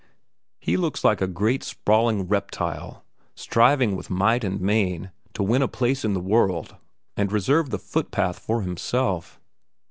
[0.59, 3.05] He looks like a great sprawling reptile
[3.35, 6.75] striving with might and main to win a place in the world
[7.15, 9.39] and reserve the footpath for himself.